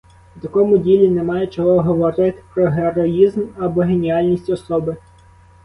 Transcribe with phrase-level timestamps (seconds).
[0.37, 4.97] У такому ділі немає чого говорити про героїзм або геніальність особи.